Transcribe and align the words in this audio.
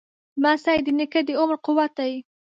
لمسی 0.41 0.79
د 0.85 0.87
نیکه 0.97 1.21
د 1.27 1.29
عمر 1.39 1.55
قوت 1.65 1.91
دی. 1.99 2.13